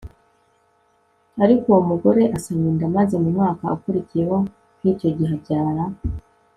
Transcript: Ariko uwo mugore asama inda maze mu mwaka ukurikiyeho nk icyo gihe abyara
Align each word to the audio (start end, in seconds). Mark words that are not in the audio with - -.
Ariko 1.43 1.63
uwo 1.69 1.81
mugore 1.89 2.21
asama 2.37 2.65
inda 2.71 2.87
maze 2.97 3.13
mu 3.23 3.29
mwaka 3.35 3.65
ukurikiyeho 3.75 4.37
nk 4.79 4.83
icyo 4.91 5.09
gihe 5.17 5.33
abyara 5.39 5.83